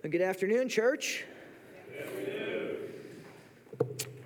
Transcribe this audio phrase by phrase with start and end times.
[0.00, 1.24] Good afternoon, church.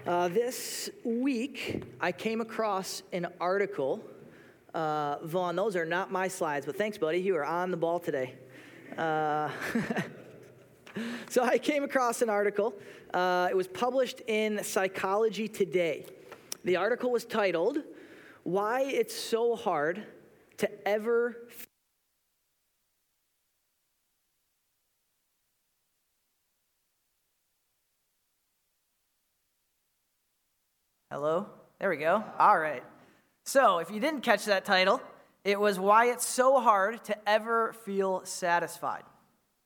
[0.07, 4.05] Uh, this week, I came across an article.
[4.75, 7.21] Uh, Vaughn, those are not my slides, but thanks, buddy.
[7.21, 8.35] You are on the ball today.
[8.99, 9.49] Uh,
[11.31, 12.75] so I came across an article.
[13.15, 16.05] Uh, it was published in Psychology Today.
[16.67, 17.79] The article was titled,
[18.43, 20.05] Why It's So Hard
[20.59, 21.39] to Ever
[31.13, 31.45] Hello?
[31.79, 32.25] There we go.
[32.39, 32.83] All right.
[33.45, 35.03] So, if you didn't catch that title,
[35.45, 39.03] it was Why It's So Hard to Ever Feel Satisfied.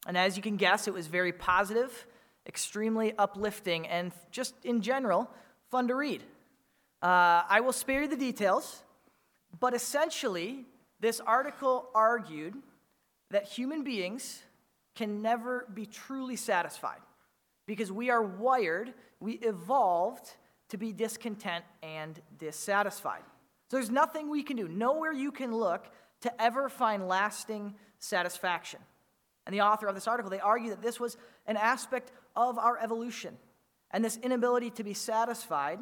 [0.09, 2.09] And as you can guess, it was very positive,
[2.49, 5.31] extremely uplifting, and just in general,
[5.71, 6.25] fun to read.
[7.01, 8.83] Uh, I will spare you the details,
[9.61, 10.65] but essentially,
[10.99, 12.55] this article argued
[13.31, 14.43] that human beings
[14.97, 17.03] can never be truly satisfied
[17.69, 20.33] because we are wired, we evolved
[20.69, 23.23] to be discontent and dissatisfied.
[23.71, 25.87] So there's nothing we can do, nowhere you can look
[26.23, 28.81] to ever find lasting satisfaction.
[29.47, 32.79] And the author of this article, they argue that this was an aspect of our
[32.79, 33.37] evolution.
[33.91, 35.79] And this inability to be satisfied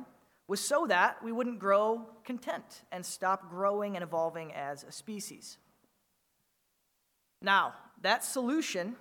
[0.47, 5.57] was so that we wouldn't grow content and stop growing and evolving as a species.
[7.41, 8.97] Now, that solution,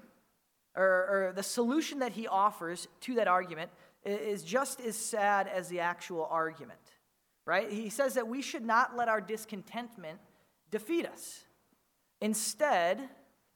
[0.75, 3.71] or, or the solution that he offers to that argument,
[4.05, 6.79] is just as sad as the actual argument,
[7.45, 7.71] right?
[7.71, 10.19] He says that we should not let our discontentment
[10.71, 11.43] defeat us.
[12.21, 13.09] Instead,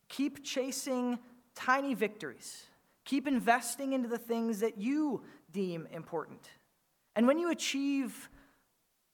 [0.08, 1.20] keep chasing
[1.56, 2.64] tiny victories.
[3.06, 6.50] Keep investing into the things that you deem important.
[7.16, 8.30] And when you achieve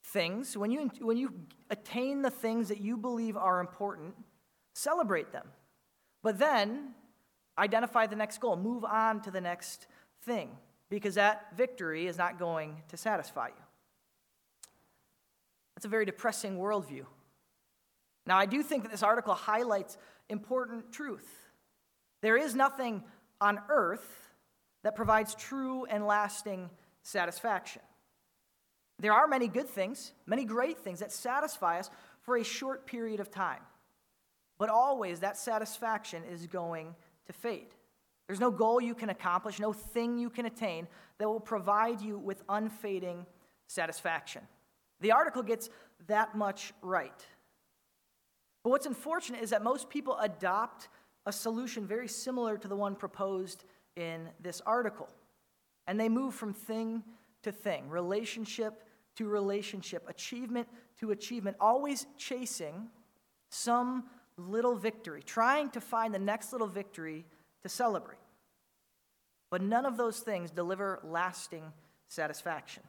[0.06, 1.34] things, when you, when you
[1.70, 4.16] attain the things that you believe are important,
[4.74, 5.48] celebrate them.
[6.22, 6.96] But then
[7.58, 9.88] identify the next goal, move on to the next
[10.24, 10.50] thing
[10.90, 13.64] because that victory is not going to satisfy you.
[15.76, 17.06] That's a very depressing worldview.
[18.26, 19.98] Now, I do think that this article highlights
[20.30, 21.28] important truth.
[22.22, 23.04] There is nothing
[23.42, 24.30] on earth
[24.84, 26.70] that provides true and lasting
[27.02, 27.82] satisfaction.
[29.00, 31.90] There are many good things, many great things that satisfy us
[32.22, 33.62] for a short period of time.
[34.58, 37.68] But always that satisfaction is going to fade.
[38.28, 42.18] There's no goal you can accomplish, no thing you can attain that will provide you
[42.18, 43.26] with unfading
[43.68, 44.42] satisfaction.
[45.02, 45.70] The article gets
[46.08, 47.26] that much right.
[48.64, 50.88] But what's unfortunate is that most people adopt
[51.26, 55.10] a solution very similar to the one proposed in this article.
[55.88, 57.04] And they move from thing
[57.44, 58.84] to thing, relationship
[59.16, 60.68] to relationship, achievement
[61.00, 62.88] to achievement, always chasing
[63.50, 64.06] some
[64.38, 67.26] little victory, trying to find the next little victory
[67.64, 68.20] to celebrate.
[69.50, 71.64] But none of those things deliver lasting
[72.08, 72.84] satisfaction.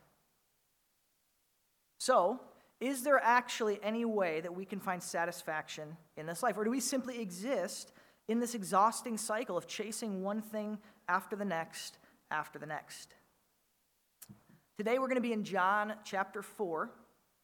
[1.98, 2.40] So,
[2.80, 6.58] is there actually any way that we can find satisfaction in this life?
[6.58, 7.92] Or do we simply exist
[8.28, 11.98] in this exhausting cycle of chasing one thing after the next
[12.30, 13.14] after the next?
[14.76, 16.90] Today we're going to be in John chapter 4,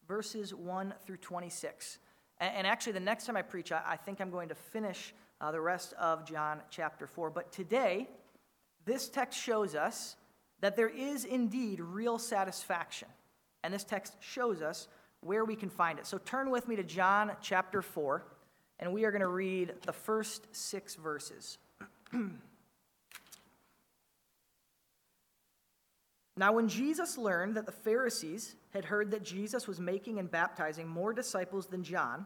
[0.07, 1.97] verses 1 through 26.
[2.39, 5.59] And, actually, the next time I preach, I, think I'm going to finish uh, the
[5.59, 7.31] rest of John chapter 4.
[7.31, 8.07] But today,
[8.85, 10.15] this text shows us
[10.61, 13.07] that there is indeed real satisfaction.
[13.63, 14.87] And this text shows us
[15.21, 16.05] where we can find it.
[16.05, 18.23] So turn with me to John chapter 4,
[18.79, 21.57] and we are going to read the first six verses.
[26.37, 30.87] now, when Jesus learned that the Pharisees had heard that Jesus was making and baptizing
[30.87, 32.25] more disciples than John,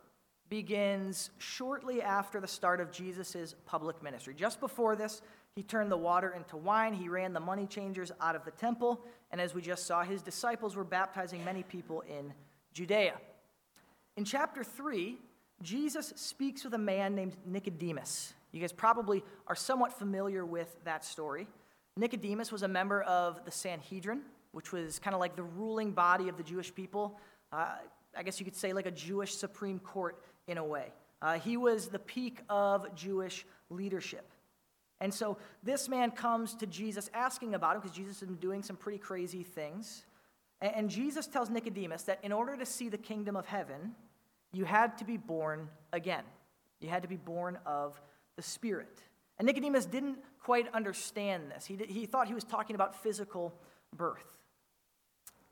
[0.51, 4.33] begins shortly after the start of Jesus' public ministry.
[4.33, 5.21] Just before this,
[5.55, 8.99] he turned the water into wine, he ran the money changers out of the temple,
[9.31, 12.33] and as we just saw, his disciples were baptizing many people in
[12.73, 13.13] Judea.
[14.17, 15.17] In chapter 3,
[15.61, 18.33] Jesus speaks with a man named Nicodemus.
[18.51, 21.47] You guys probably are somewhat familiar with that story.
[21.95, 24.19] Nicodemus was a member of the Sanhedrin,
[24.51, 27.17] which was kind of like the ruling body of the Jewish people.
[27.53, 27.75] Uh,
[28.15, 30.91] I guess you could say like a Jewish Supreme Court in a way.
[31.21, 34.27] Uh, he was the peak of Jewish leadership.
[34.99, 38.61] And so this man comes to Jesus asking about him because Jesus has been doing
[38.61, 40.03] some pretty crazy things.
[40.61, 43.95] And Jesus tells Nicodemus that in order to see the kingdom of heaven,
[44.53, 46.23] you had to be born again.
[46.79, 47.99] You had to be born of
[48.35, 49.01] the Spirit.
[49.39, 51.65] And Nicodemus didn't quite understand this.
[51.65, 53.55] He, he thought he was talking about physical
[53.95, 54.25] birth.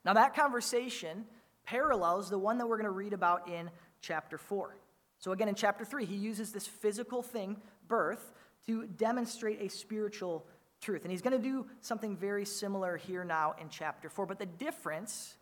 [0.05, 1.25] Now, that conversation
[1.65, 3.71] parallels the one that we're going to read about in
[4.01, 4.75] chapter 4.
[5.19, 7.57] So, again, in chapter 3, he uses this physical thing,
[7.87, 8.33] birth,
[8.67, 10.45] to demonstrate a spiritual
[10.81, 11.03] truth.
[11.03, 14.25] And he's going to do something very similar here now in chapter 4.
[14.25, 15.35] But the difference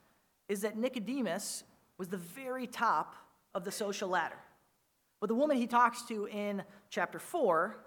[0.50, 1.64] is that Nicodemus
[1.98, 3.16] was the very top
[3.54, 4.38] of the social ladder.
[5.20, 7.78] But the woman he talks to in chapter 4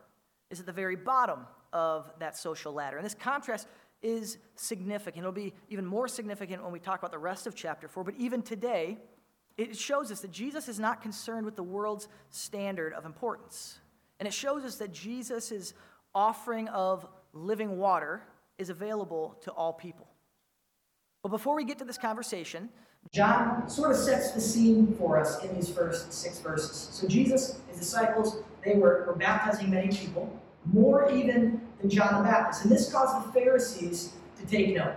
[0.50, 2.96] is at the very bottom of that social ladder.
[2.96, 3.68] And this contrast
[4.02, 5.18] is significant.
[5.22, 8.02] It'll be even more significant when we talk about the rest of chapter 4.
[8.04, 8.98] But even today,
[9.60, 13.78] it shows us that Jesus is not concerned with the world's standard of importance.
[14.18, 15.74] And it shows us that Jesus'
[16.14, 18.22] offering of living water
[18.58, 20.08] is available to all people.
[21.22, 22.70] But before we get to this conversation,
[23.12, 26.88] John sort of sets the scene for us in these first six verses.
[26.92, 30.38] So Jesus, his disciples, they were, were baptizing many people,
[30.72, 32.62] more even than John the Baptist.
[32.62, 34.94] And this caused the Pharisees to take note.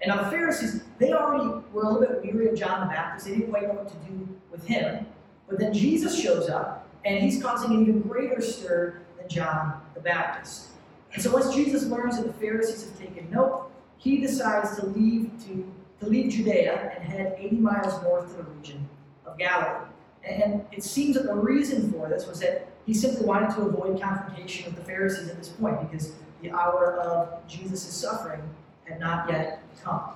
[0.00, 3.26] And now the Pharisees, they already were a little bit weary of John the Baptist.
[3.26, 5.06] They didn't quite know what to do with him.
[5.48, 10.00] But then Jesus shows up, and he's causing an even greater stir than John the
[10.00, 10.68] Baptist.
[11.14, 15.30] And so once Jesus learns that the Pharisees have taken note, he decides to leave
[15.46, 18.88] to, to leave Judea and head 80 miles north to the region
[19.26, 19.86] of Galilee.
[20.24, 24.00] And it seems that the reason for this was that he simply wanted to avoid
[24.00, 26.12] confrontation with the Pharisees at this point because
[26.42, 28.42] the hour of Jesus' suffering
[28.84, 30.14] had not yet come.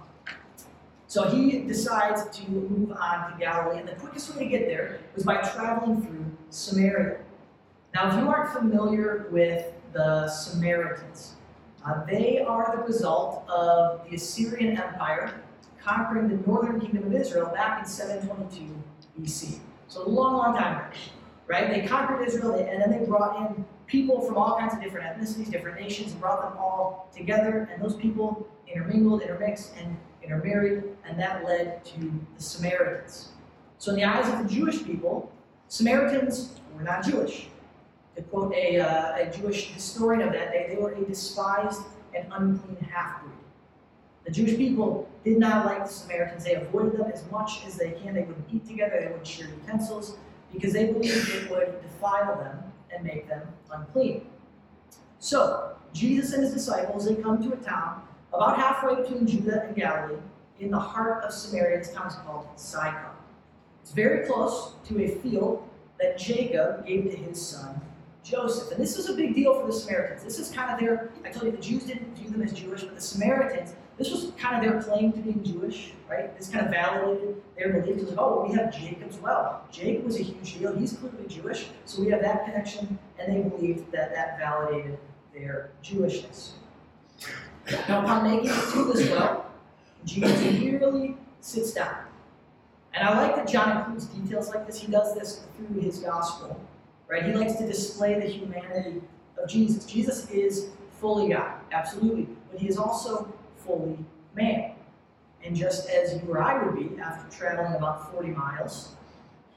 [1.13, 4.99] So he decides to move on to Galilee, and the quickest way to get there
[5.15, 7.19] was by traveling through Samaria.
[7.95, 11.35] Now, if you aren't familiar with the Samaritans,
[11.85, 15.43] uh, they are the result of the Assyrian Empire
[15.79, 18.75] conquering the northern kingdom of Israel back in 722
[19.21, 19.59] BC.
[19.89, 20.97] So a long, long time ago,
[21.47, 21.69] right?
[21.69, 25.51] They conquered Israel, and then they brought in people from all kinds of different ethnicities,
[25.51, 31.19] different nations, and brought them all together, and those people intermingled, intermixed, and intermarried, and
[31.19, 32.01] that led to
[32.37, 33.31] the Samaritans.
[33.79, 35.33] So in the eyes of the Jewish people,
[35.69, 37.49] Samaritans were not Jewish.
[38.17, 41.81] To quote a, uh, a Jewish historian of that day, they were a despised
[42.15, 43.33] and unclean half-breed.
[44.25, 46.45] The Jewish people did not like the Samaritans.
[46.45, 48.15] They avoided them as much as they can.
[48.15, 50.17] They wouldn't eat together, they wouldn't share utensils,
[50.53, 52.63] because they believed it would defile them
[52.95, 54.27] and make them unclean.
[55.19, 59.77] So, Jesus and his disciples, they come to a town about halfway between Judah and
[59.77, 60.17] Galilee,
[60.61, 61.79] in the heart of Samaria.
[61.79, 63.11] This town called Sychar.
[63.83, 65.69] It's very close to a field
[66.01, 67.81] that Jacob gave to his son
[68.23, 68.71] Joseph.
[68.71, 70.23] And this was a big deal for the Samaritans.
[70.23, 72.83] This is kind of their, I told you the Jews didn't view them as Jewish,
[72.83, 76.37] but the Samaritans, this was kind of their claim to being Jewish, right?
[76.39, 78.09] This kind of validated their belief.
[78.09, 79.67] Like, oh, we have Jacob's well.
[79.73, 80.77] Jacob was a huge deal.
[80.77, 81.67] He's clearly Jewish.
[81.85, 84.99] So we have that connection, and they believed that that validated
[85.35, 86.53] their Jewishness.
[87.89, 89.47] Now, upon making it to this well,
[90.05, 91.97] Jesus merely sits down.
[92.95, 94.81] And I like that John includes details like this.
[94.81, 96.61] He does this through his gospel.
[97.09, 97.25] Right?
[97.25, 99.03] He likes to display the humanity
[99.43, 99.85] of Jesus.
[99.85, 100.71] Jesus is
[101.01, 103.99] fully God, absolutely, but he is also fully
[104.35, 104.73] man.
[105.45, 108.95] And just as you or I would be after traveling about 40 miles,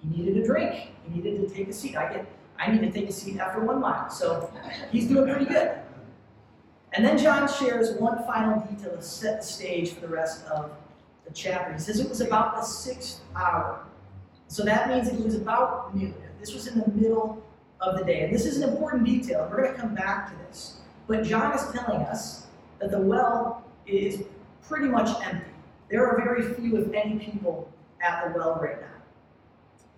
[0.02, 0.90] he needed a drink.
[1.08, 1.96] He needed to take a seat.
[1.96, 2.26] I get
[2.58, 4.10] I need to take a seat after one mile.
[4.10, 4.52] So
[4.92, 5.78] he's doing pretty good.
[6.96, 10.72] And then John shares one final detail to set the stage for the rest of
[11.28, 11.74] the chapter.
[11.74, 13.86] He says it was about the sixth hour.
[14.48, 16.14] So that means it was about noon.
[16.40, 17.44] This was in the middle
[17.82, 18.22] of the day.
[18.22, 20.78] And this is an important detail, we're going to come back to this.
[21.08, 22.48] But John is telling us
[22.80, 24.24] that the well is
[24.62, 25.52] pretty much empty.
[25.90, 27.72] There are very few, if any, people
[28.02, 28.88] at the well right now.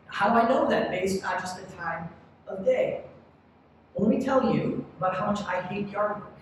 [0.08, 2.10] How do I know that based on just the time
[2.48, 3.02] of day?
[3.94, 6.37] Well, let me tell you about how much I hate yard work.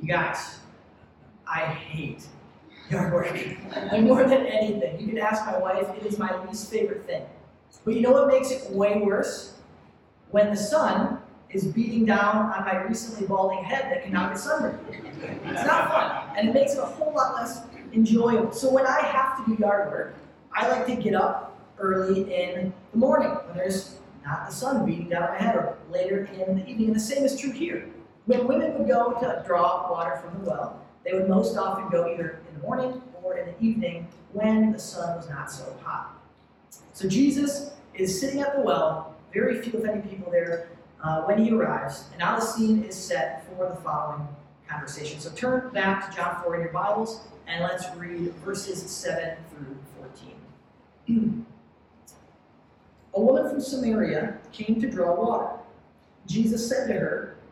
[0.00, 0.58] You guys,
[1.46, 2.24] I hate
[2.90, 3.36] yard work.
[3.74, 7.24] and more than anything, you can ask my wife, it is my least favorite thing.
[7.84, 9.58] But you know what makes it way worse?
[10.30, 11.18] when the sun
[11.50, 14.78] is beating down on my recently balding head that cannot get sunburned.
[15.46, 17.62] It's not fun, and it makes it a whole lot less
[17.92, 18.52] enjoyable.
[18.52, 20.14] So when I have to do yard work,
[20.52, 25.08] I like to get up early in the morning when there's not the sun beating
[25.08, 26.88] down on my head, or later in the evening.
[26.88, 27.88] And the same is true here.
[28.28, 32.12] When women would go to draw water from the well, they would most often go
[32.12, 36.14] either in the morning or in the evening when the sun was not so hot.
[36.92, 40.68] So Jesus is sitting at the well very few, if any, people there,
[41.02, 42.04] uh, when he arrives.
[42.10, 44.28] And now the scene is set for the following
[44.68, 45.20] conversation.
[45.20, 49.74] So turn back to John 4 in your Bibles and let's read verses 7 through
[51.06, 51.46] 14.
[53.14, 55.58] a woman from Samaria came to draw water.
[56.26, 57.37] Jesus said to her,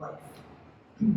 [0.00, 0.18] life.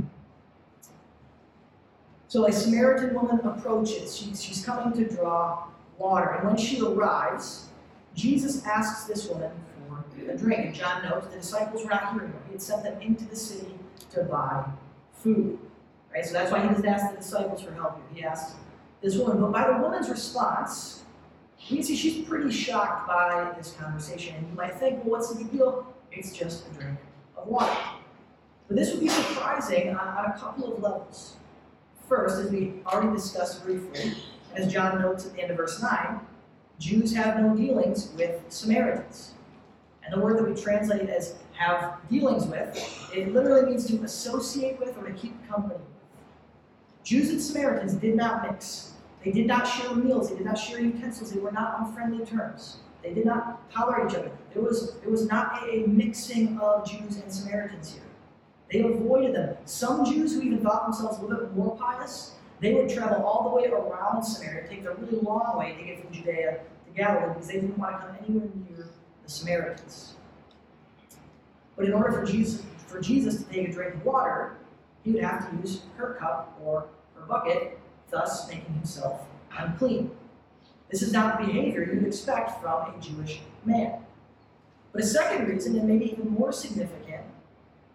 [2.28, 4.16] so a Samaritan woman approaches.
[4.16, 5.66] She's, she's coming to draw
[5.98, 6.32] water.
[6.32, 7.70] And when she arrives,
[8.16, 9.52] Jesus asks this woman
[9.88, 10.66] for a drink.
[10.66, 12.42] And John notes the disciples were not here anymore.
[12.48, 13.74] He had sent them into the city
[14.12, 14.66] to buy
[15.13, 15.60] food.
[16.13, 16.25] Right?
[16.25, 18.22] So that's why he doesn't ask the disciples for help here.
[18.22, 18.56] He asks
[19.02, 19.42] this woman.
[19.42, 21.04] But by the woman's response,
[21.70, 24.36] we can see she's pretty shocked by this conversation.
[24.36, 25.88] And you might think, well, what's the big deal?
[26.12, 26.98] It's just a drink
[27.38, 27.75] of water.
[28.74, 31.36] But this would be surprising on, on a couple of levels.
[32.10, 34.15] First, as we already discussed briefly,
[34.56, 36.20] as John notes at the end of verse 9,
[36.80, 39.34] Jews have no dealings with Samaritans.
[40.03, 44.80] And the word that we translate as have dealings with, it literally means to associate
[44.80, 47.03] with or to keep company with.
[47.03, 48.94] Jews and Samaritans did not mix.
[49.24, 50.32] They did not share meals.
[50.32, 51.32] They did not share utensils.
[51.32, 52.77] They were not on friendly terms.
[53.03, 54.32] They did not tolerate each other.
[54.51, 58.01] There was, there was not a mixing of Jews and Samaritans here.
[58.74, 59.56] They avoided them.
[59.65, 63.48] Some Jews who even thought themselves a little bit more pious, they would travel all
[63.48, 67.34] the way around Samaria, take the really long way to get from Judea to Galilee
[67.34, 68.88] because they didn't want to come anywhere near
[69.24, 70.15] the Samaritans.
[71.75, 74.58] But in order for Jesus, for Jesus to take a drink of water,
[75.03, 79.22] he would have to use her cup or her bucket, thus making himself
[79.56, 80.10] unclean.
[80.89, 84.00] This is not the behavior you'd expect from a Jewish man.
[84.92, 87.02] But a second reason, and maybe even more significant,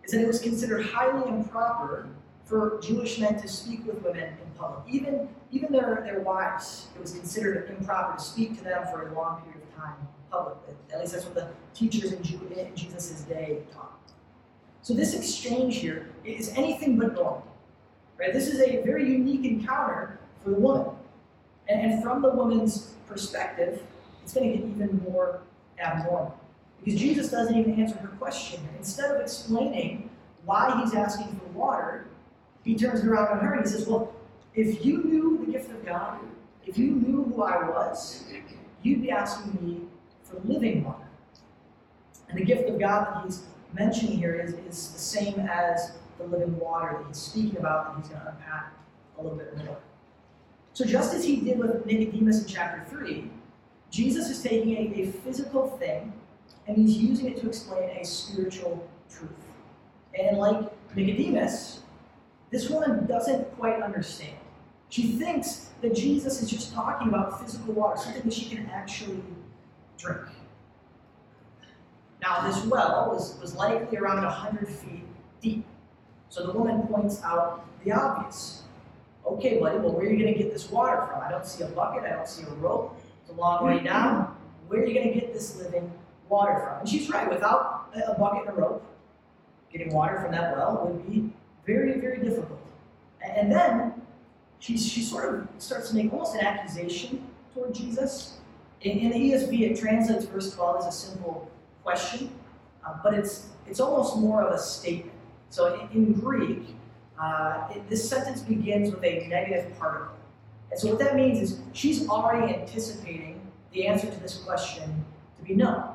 [0.08, 2.08] is that it was considered highly improper
[2.46, 4.82] for Jewish men to speak with women in public.
[4.88, 9.14] Even, even their, their wives, it was considered improper to speak to them for a
[9.14, 9.96] long period of time
[10.30, 10.72] publicly.
[10.90, 14.00] At least that's what the teachers in, Jew, in Jesus' day taught.
[14.80, 17.46] So this exchange here is anything but normal.
[18.18, 18.32] Right?
[18.32, 20.86] This is a very unique encounter for the woman.
[21.68, 23.82] And, and from the woman's perspective,
[24.22, 25.42] it's going to get even more
[25.78, 26.37] abnormal.
[26.84, 28.60] Because Jesus doesn't even answer her question.
[28.76, 30.10] Instead of explaining
[30.44, 32.06] why he's asking for water,
[32.64, 34.12] he turns around on her and he says, Well,
[34.54, 36.20] if you knew the gift of God,
[36.66, 38.24] if you knew who I was,
[38.82, 39.80] you'd be asking me
[40.22, 41.08] for living water.
[42.28, 46.24] And the gift of God that he's mentioning here is, is the same as the
[46.24, 48.72] living water that he's speaking about, and he's going to unpack
[49.18, 49.78] a little bit more.
[50.74, 53.30] So, just as he did with Nicodemus in chapter 3,
[53.90, 56.12] Jesus is taking a, a physical thing
[56.68, 59.30] and he's using it to explain a spiritual truth.
[60.18, 61.80] And like Nicodemus,
[62.50, 64.36] this woman doesn't quite understand.
[64.90, 69.22] She thinks that Jesus is just talking about physical water, something that she can actually
[69.96, 70.20] drink.
[72.20, 75.04] Now, this well was, was likely around 100 feet
[75.40, 75.64] deep.
[76.28, 78.64] So the woman points out the obvious.
[79.24, 81.22] Okay, buddy, well, where are you going to get this water from?
[81.22, 83.00] I don't see a bucket, I don't see a rope.
[83.22, 84.36] It's a long way down.
[84.68, 85.90] Where are you going to get this living
[86.28, 86.80] water from?
[86.80, 88.84] And she's right, without a bucket and a rope,
[89.72, 91.30] getting water from that well would be
[91.66, 92.60] very, very difficult.
[93.22, 93.94] And then
[94.58, 98.38] she, she sort of starts to make almost an accusation toward Jesus.
[98.80, 101.50] In, in the ESV, it translates verse 12 as a simple
[101.82, 102.30] question,
[102.86, 105.12] uh, but it's, it's almost more of a statement.
[105.50, 106.76] So in, in Greek,
[107.20, 110.14] uh, it, this sentence begins with a negative particle.
[110.70, 113.40] And so what that means is she's already anticipating
[113.72, 115.04] the answer to this question
[115.36, 115.94] to be no.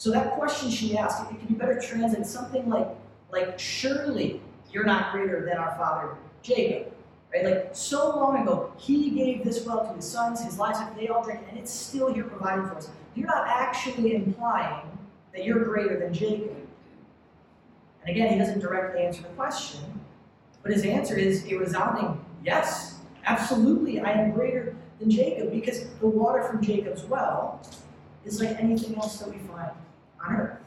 [0.00, 2.88] So that question she asked, it can be better translated something like,
[3.30, 4.40] like surely
[4.72, 6.90] you're not greater than our father Jacob.
[7.30, 7.44] Right?
[7.44, 11.22] Like so long ago, he gave this well to his sons, his livestock, they all
[11.22, 12.88] drink, and it's still here providing for us.
[13.14, 14.86] You're not actually implying
[15.34, 16.56] that you're greater than Jacob.
[18.00, 19.80] And again, he doesn't directly answer the question,
[20.62, 26.06] but his answer is a resounding yes, absolutely, I am greater than Jacob, because the
[26.06, 27.60] water from Jacob's well
[28.24, 29.70] is like anything else that we find
[30.24, 30.58] on earth.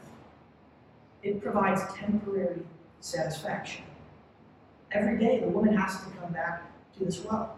[1.22, 2.62] It provides temporary
[3.00, 3.84] satisfaction.
[4.92, 6.62] Every day, the woman has to come back
[6.96, 7.56] to this well,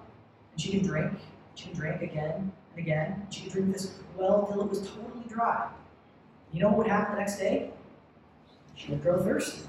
[0.53, 1.12] and she can drink,
[1.55, 5.25] she can drink again and again, she can drink this well until it was totally
[5.29, 5.69] dry.
[6.53, 7.71] You know what would happen the next day?
[8.75, 9.62] She would grow thirsty.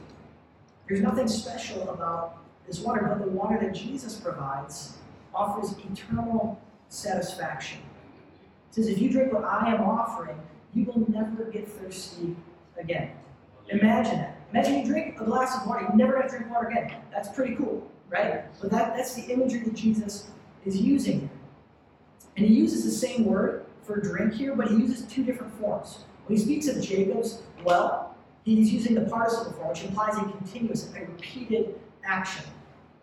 [0.87, 4.97] There's nothing special about this water, but the water that Jesus provides
[5.33, 7.79] offers eternal satisfaction.
[8.69, 10.39] It says, if you drink what I am offering,
[10.73, 12.35] you will never get thirsty
[12.79, 13.11] again.
[13.69, 14.41] Imagine that.
[14.51, 17.01] Imagine you drink a glass of water, you never have to drink water again.
[17.11, 18.45] That's pretty cool, right?
[18.61, 20.29] But that, that's the imagery that Jesus
[20.65, 21.29] is using here.
[22.37, 25.99] And he uses the same word for drink here, but he uses two different forms.
[26.25, 30.93] When he speaks of Jacob's well, he's using the participle form, which implies a continuous,
[30.95, 32.45] a repeated action.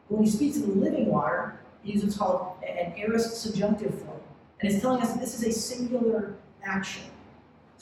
[0.09, 4.21] When he speaks of the living water, he uses what's called an aorist subjunctive form.
[4.61, 7.05] And it's telling us that this is a singular action.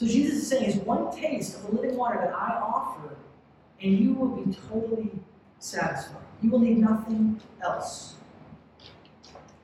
[0.03, 3.15] So Jesus is saying is one taste of the living water that I offer,
[3.81, 5.13] and you will be totally
[5.61, 6.25] satisfied.
[6.43, 8.15] You will need nothing else.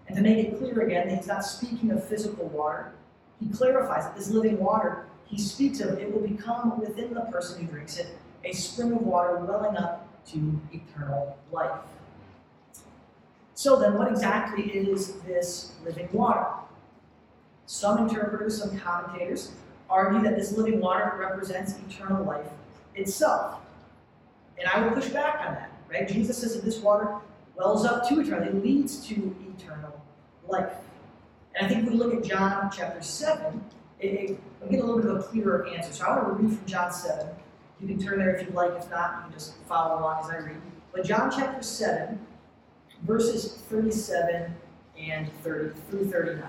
[0.07, 2.92] And to make it clear again that he's not speaking of physical water,
[3.40, 7.61] he clarifies that this living water he speaks of, it will become within the person
[7.61, 11.80] who drinks it a spring of water welling up to eternal life.
[13.54, 16.47] So then, what exactly is this living water?
[17.66, 19.50] Some interpreters, some commentators
[19.88, 22.47] argue that this living water represents eternal life
[22.95, 23.61] itself.
[24.59, 26.09] And I will push back on that, right?
[26.09, 27.16] Jesus says that this water
[27.57, 30.00] wells up to eternal, it leads to eternal
[30.47, 30.73] life.
[31.54, 33.64] And I think if we look at John chapter 7,
[34.00, 35.92] it, it, we get a little bit of a clearer answer.
[35.92, 37.26] So I want to read from John 7.
[37.80, 38.73] You can turn there if you'd like.
[38.73, 40.61] If not, you can just follow along as I read.
[40.92, 42.18] But John chapter 7,
[43.02, 44.54] verses 37
[44.99, 46.49] and 30 through 39.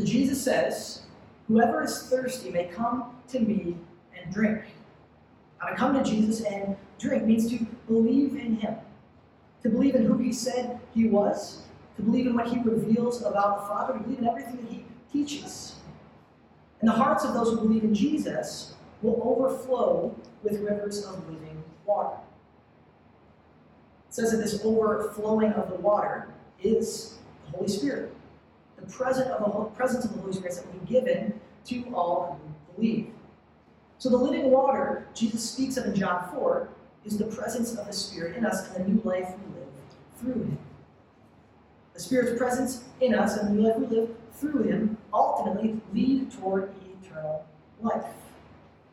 [0.00, 1.02] So Jesus says,
[1.46, 3.76] Whoever is thirsty may come to me
[4.16, 4.62] and drink.
[5.60, 8.76] Now, to come to Jesus and drink means to believe in him,
[9.62, 11.64] to believe in who he said he was,
[11.96, 14.84] to believe in what he reveals about the Father, to believe in everything that he
[15.12, 15.74] teaches.
[16.80, 21.62] And the hearts of those who believe in Jesus will overflow with rivers of living
[21.84, 22.16] water.
[24.08, 26.28] It says that this overflowing of the water
[26.62, 28.14] is the Holy Spirit,
[28.80, 32.40] the presence of the, presence of the Holy Spirit that will be given to all
[32.40, 33.10] who believe.
[33.98, 36.68] So the living water Jesus speaks of in John 4
[37.04, 39.68] is the presence of the Spirit in us and the new life we live
[40.18, 40.58] through Him.
[41.94, 46.30] The Spirit's presence in us and the new life we live through Him ultimately lead
[46.32, 47.46] toward eternal
[47.82, 48.04] life.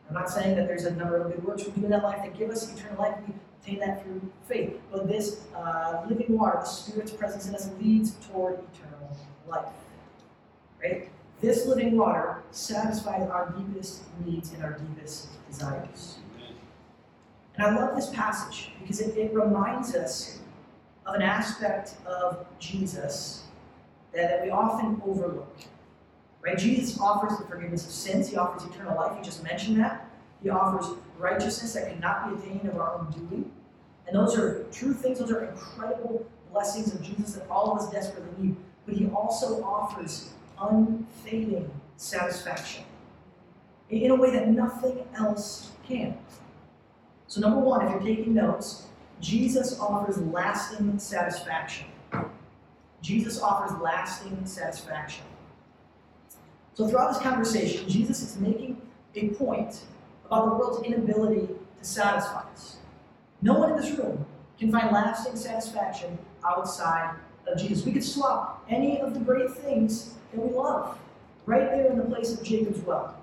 [0.08, 2.22] I'm not saying that there's a number of good works we do in that life
[2.22, 3.14] that give us eternal life.
[3.26, 4.78] We obtain that through faith.
[4.90, 8.97] But this uh, living water, the Spirit's presence in us, leads toward eternal
[9.48, 9.72] life.
[10.80, 11.08] Right?
[11.40, 16.18] This living water satisfies our deepest needs and our deepest desires.
[17.56, 20.40] And I love this passage because it, it reminds us
[21.06, 23.44] of an aspect of Jesus
[24.12, 25.56] that, that we often overlook.
[26.40, 26.56] Right?
[26.56, 29.16] Jesus offers the forgiveness of sins, He offers eternal life.
[29.16, 30.08] He just mentioned that.
[30.42, 33.50] He offers righteousness that cannot be attained of our own doing.
[34.06, 37.90] And those are true things, those are incredible blessings of Jesus that all of us
[37.90, 38.56] desperately need.
[38.88, 42.84] But He also offers unfading satisfaction
[43.90, 46.16] in a way that nothing else can.
[47.26, 48.86] So, number one, if you're taking notes,
[49.20, 51.86] Jesus offers lasting satisfaction.
[53.02, 55.24] Jesus offers lasting satisfaction.
[56.72, 58.80] So, throughout this conversation, Jesus is making
[59.16, 59.82] a point
[60.24, 62.78] about the world's inability to satisfy us.
[63.42, 64.24] No one in this room
[64.58, 67.16] can find lasting satisfaction outside
[67.52, 67.84] of Jesus.
[67.84, 70.98] We could swap any of the great things that we love
[71.46, 73.16] right there in the place of Jacob's well.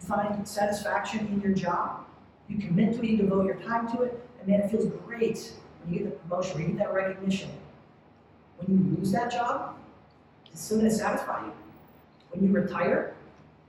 [0.00, 2.04] You find satisfaction in your job.
[2.48, 5.52] You commit to it, you devote your time to it, and man, it feels great
[5.84, 7.50] when you get the promotion, when you get that recognition.
[8.58, 9.76] When you lose that job,
[10.50, 11.52] it's still going to satisfy you.
[12.30, 13.14] When you retire,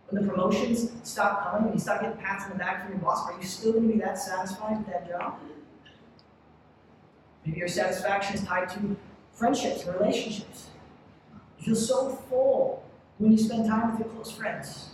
[0.09, 3.01] When the promotions stop coming, when you stop getting pats on the back from your
[3.01, 5.37] boss, are you still going to be that satisfied with that job?
[7.45, 8.95] Maybe your satisfaction is tied to
[9.37, 10.67] friendships relationships.
[11.59, 12.83] You feel so full
[13.19, 14.89] when you spend time with your close friends.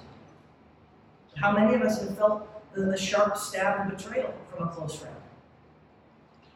[1.35, 4.95] How many of us have felt the, the sharp stab of betrayal from a close
[4.95, 5.15] friend?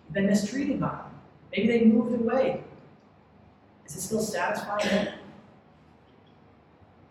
[0.06, 1.12] You've been mistreated by them.
[1.52, 2.64] Maybe they moved away.
[3.86, 5.08] Is it still satisfying?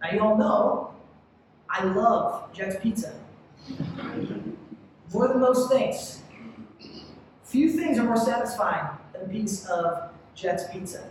[0.03, 0.95] Now, you all know
[1.71, 3.15] I love Jet's Pizza.
[5.13, 6.21] More than most things.
[7.45, 11.09] Few things are more satisfying than a piece of Jet's Pizza.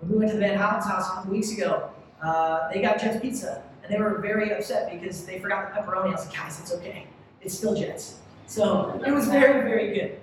[0.00, 1.90] When we went to the Van Houten's house a couple weeks ago,
[2.22, 6.08] uh, they got Jet's Pizza, and they were very upset because they forgot the pepperoni.
[6.08, 7.06] I was like, guys, it's okay.
[7.42, 8.18] It's still Jet's.
[8.46, 10.20] So it was very, very good.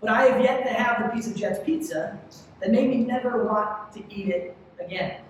[0.00, 2.18] But I have yet to have the piece of Jet's Pizza
[2.60, 5.20] that made me never want to eat it again.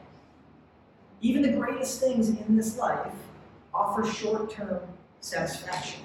[1.20, 3.12] Even the greatest things in this life
[3.74, 4.80] offer short term
[5.20, 6.02] satisfaction.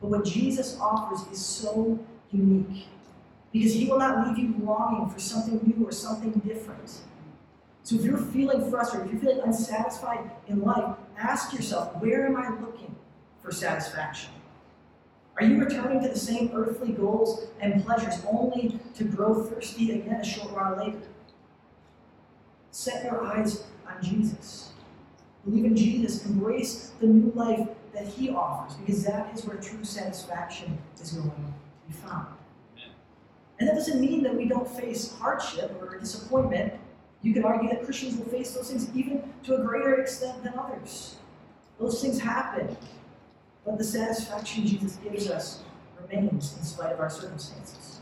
[0.00, 1.98] But what Jesus offers is so
[2.32, 2.86] unique
[3.52, 7.00] because he will not leave you longing for something new or something different.
[7.82, 12.36] So if you're feeling frustrated, if you're feeling unsatisfied in life, ask yourself, where am
[12.36, 12.94] I looking
[13.42, 14.30] for satisfaction?
[15.38, 20.20] Are you returning to the same earthly goals and pleasures only to grow thirsty again
[20.20, 21.08] a short while later?
[22.70, 24.70] Set your eyes on Jesus.
[25.44, 26.24] Believe in Jesus.
[26.26, 31.30] Embrace the new life that he offers because that is where true satisfaction is going
[31.30, 31.36] to
[31.88, 32.28] be found.
[33.58, 36.72] And that doesn't mean that we don't face hardship or disappointment.
[37.22, 40.54] You can argue that Christians will face those things even to a greater extent than
[40.58, 41.16] others.
[41.78, 42.76] Those things happen.
[43.64, 45.62] But the satisfaction Jesus gives us
[46.00, 48.00] remains in spite of our circumstances.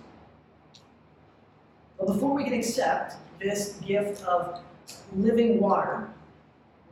[1.98, 4.60] But before we can accept this gift of
[5.14, 6.08] living water,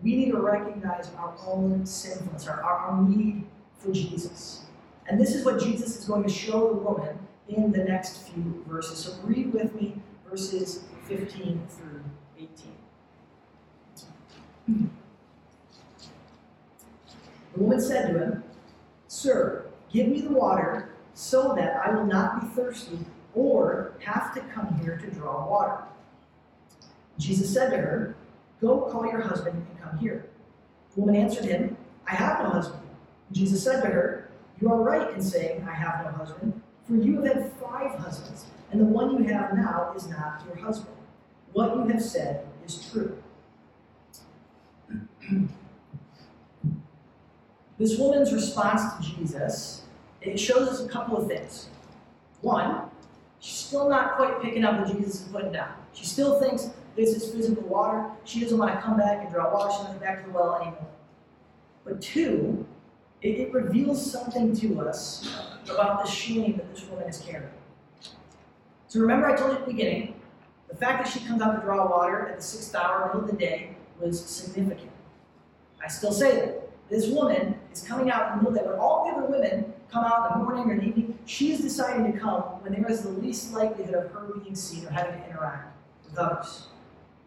[0.02, 3.44] we need to recognize our own sinfulness, our, our need
[3.78, 4.66] for Jesus.
[5.08, 7.17] And this is what Jesus is going to show the woman
[7.48, 8.98] in the next few verses.
[8.98, 12.02] So read with me verses 15 through
[12.38, 12.72] 18.
[17.54, 18.44] The woman said to him,
[19.08, 22.98] Sir, give me the water so that I will not be thirsty
[23.34, 25.82] or have to come here to draw water.
[27.18, 28.16] Jesus said to her,
[28.60, 30.28] Go call your husband and come here.
[30.94, 32.82] The woman answered him, I have no husband.
[33.32, 34.30] Jesus said to her,
[34.60, 38.46] You are right in saying, I have no husband, for you have had five husbands,
[38.72, 40.96] and the one you have now is not your husband.
[41.52, 43.22] What you have said is true.
[47.78, 49.82] this woman's response to Jesus,
[50.22, 51.68] it shows us a couple of things.
[52.40, 52.84] One,
[53.38, 55.74] she's still not quite picking up what Jesus is putting down.
[55.92, 58.10] She still thinks this is physical water.
[58.24, 59.72] She doesn't want to come back and draw water.
[59.76, 60.86] She doesn't back to the well anymore.
[61.84, 62.66] But two,
[63.22, 65.34] it, it reveals something to us
[65.70, 67.50] about the shame that this woman is carrying.
[68.86, 70.20] So remember I told you at the beginning,
[70.68, 73.36] the fact that she comes out to draw water at the sixth hour, of the
[73.36, 74.90] day, was significant.
[75.82, 76.64] I still say that.
[76.88, 78.66] This woman is coming out in the middle of the day.
[78.66, 81.60] When all the other women come out in the morning or the evening, she is
[81.60, 85.20] deciding to come when there is the least likelihood of her being seen or having
[85.20, 85.76] to interact
[86.08, 86.68] with others.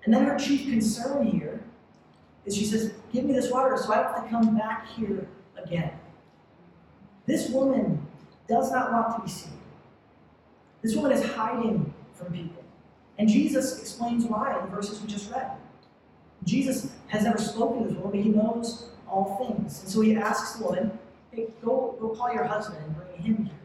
[0.04, 1.64] And then her chief concern here
[2.46, 5.28] is she says, Give me this water so I don't have to come back here
[5.66, 5.92] again.
[7.26, 8.06] This woman
[8.48, 9.54] does not want to be seen.
[10.82, 12.64] This woman is hiding from people.
[13.18, 15.52] And Jesus explains why in the verses we just read.
[16.44, 19.82] Jesus has never spoken to this woman, but he knows all things.
[19.84, 20.98] And so he asks the woman,
[21.32, 23.56] Hey, go, go call your husband and bring him here.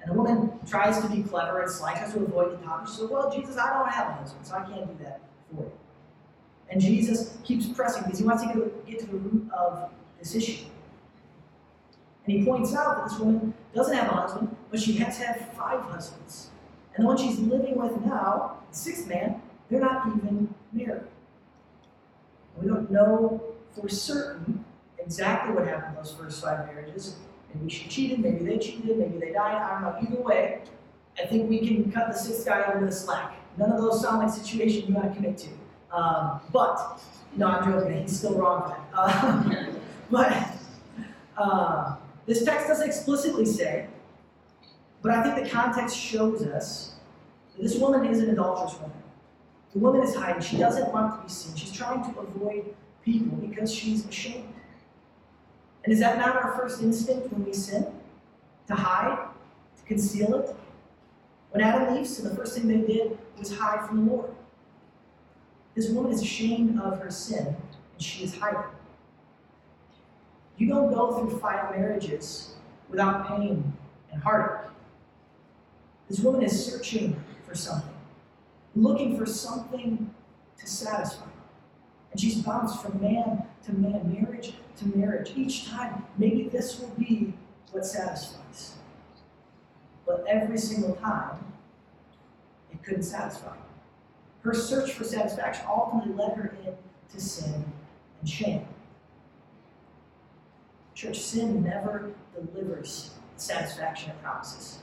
[0.00, 2.88] And the woman tries to be clever and sly, tries to avoid the topic.
[2.88, 5.62] She says, Well, Jesus, I don't have a husband, so I can't do that for
[5.62, 5.72] you.
[6.70, 9.90] And Jesus keeps pressing because he wants to get to, get to the root of
[10.18, 10.64] this issue.
[12.26, 15.52] And he points out that this woman doesn't have a husband, but she has had
[15.54, 16.50] five husbands.
[16.94, 21.02] And the one she's living with now, the sixth man, they're not even married.
[22.56, 23.42] We don't know
[23.74, 24.64] for certain
[24.98, 27.16] exactly what happened in those first five marriages.
[27.52, 29.54] Maybe she cheated, maybe they cheated, maybe they died.
[29.54, 30.08] I don't know.
[30.08, 30.62] Either way,
[31.22, 33.34] I think we can cut the sixth guy over the slack.
[33.56, 35.48] None of those sound like situations you want to commit to.
[35.96, 37.00] Um, but,
[37.36, 38.02] no, I'm joking.
[38.02, 38.98] He's still wrong that.
[38.98, 39.66] Uh,
[40.10, 40.48] but
[41.36, 43.86] uh, this text doesn't explicitly say,
[45.02, 46.94] but I think the context shows us
[47.54, 49.02] that this woman is an adulterous woman.
[49.74, 50.40] The woman is hiding.
[50.40, 51.54] She doesn't want to be seen.
[51.56, 54.54] She's trying to avoid people because she's ashamed.
[55.84, 57.86] And is that not our first instinct when we sin?
[58.68, 59.28] To hide?
[59.76, 60.56] To conceal it?
[61.50, 64.30] When Adam Eve sinned, the first thing they did was hide from the Lord.
[65.74, 68.70] This woman is ashamed of her sin, and she is hiding.
[70.56, 72.54] You don't go through five marriages
[72.88, 73.72] without pain
[74.12, 74.70] and heartache.
[76.08, 77.94] This woman is searching for something,
[78.76, 80.14] looking for something
[80.58, 81.26] to satisfy.
[82.12, 85.32] And she's bounced from man to man, marriage to marriage.
[85.34, 87.34] Each time, maybe this will be
[87.72, 88.74] what satisfies.
[90.06, 91.38] But every single time,
[92.70, 93.56] it couldn't satisfy.
[94.42, 97.64] Her search for satisfaction ultimately led her into sin
[98.20, 98.66] and shame.
[100.94, 104.78] Church, sin never delivers satisfaction it promises.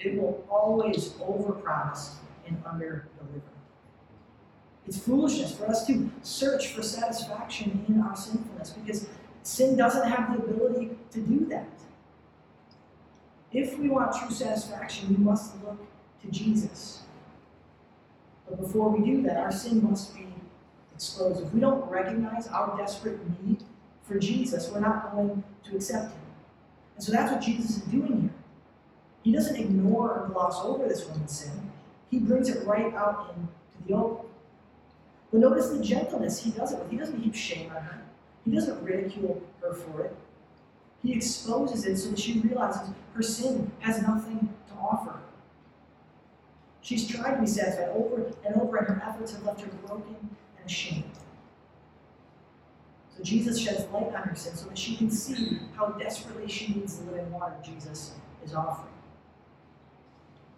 [0.00, 2.14] It will always overpromise
[2.46, 3.40] and underdeliver.
[4.86, 9.08] It's foolishness for us to search for satisfaction in our sinfulness because
[9.42, 11.68] sin doesn't have the ability to do that.
[13.52, 15.78] If we want true satisfaction, we must look
[16.22, 17.02] to Jesus.
[18.48, 20.26] But before we do that, our sin must be
[20.94, 21.40] exposed.
[21.40, 23.62] If we don't recognize our desperate need
[24.04, 26.20] for Jesus, we're not going to accept him.
[26.96, 28.30] And so that's what Jesus is doing here.
[29.22, 31.72] He doesn't ignore or gloss over this woman's sin.
[32.10, 34.26] He brings it right out into the open.
[35.32, 36.90] But notice the gentleness he does it with.
[36.90, 38.02] He doesn't heap shame on her.
[38.44, 40.16] He doesn't ridicule her for it.
[41.02, 45.18] He exposes it so that she realizes her sin has nothing to offer.
[46.82, 50.16] She's tried to be satisfied over and over, and her efforts have left her broken
[50.20, 51.04] and ashamed.
[53.24, 56.98] Jesus sheds light on her sin so that she can see how desperately she needs
[56.98, 58.12] the living water Jesus
[58.44, 58.92] is offering.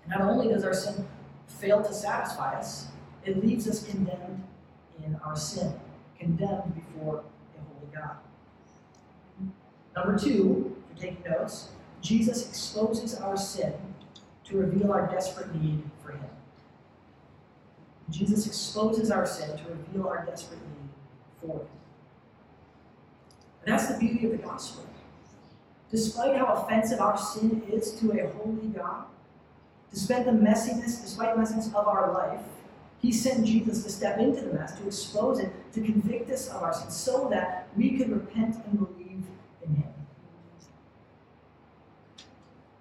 [0.05, 1.07] And not only does our sin
[1.47, 2.89] fail to satisfy us,
[3.25, 4.43] it leaves us condemned
[5.05, 5.73] in our sin,
[6.19, 7.23] condemned before
[7.57, 8.17] a holy God.
[9.95, 13.75] Number two, if you're taking notes, Jesus exposes our sin
[14.45, 16.31] to reveal our desperate need for Him.
[18.11, 20.91] Jesus exposes our sin to reveal our desperate need
[21.41, 21.76] for Him.
[23.67, 24.87] That's the beauty of the gospel.
[25.91, 29.05] Despite how offensive our sin is to a holy God,
[29.91, 32.41] despite the messiness, despite the messiness of our life,
[33.03, 36.63] he sent Jesus to step into the mess, to expose it, to convict us of
[36.63, 39.23] our sin, so that we could repent and believe
[39.65, 39.95] in Him.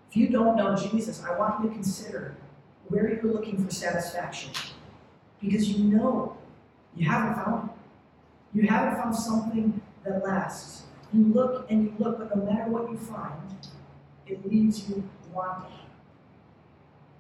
[0.10, 2.36] If you don't know Jesus, I want you to consider
[2.88, 4.52] where you're looking for satisfaction.
[5.42, 6.38] Because you know
[6.96, 8.58] you haven't found it.
[8.58, 10.84] You haven't found something that lasts.
[11.14, 13.40] You look and you look, but no matter what you find,
[14.28, 15.72] it leaves you wanting.